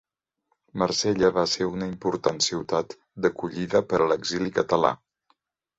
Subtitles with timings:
[0.83, 4.97] Marsella va ser una important ciutat d'acollida per a l'exili català.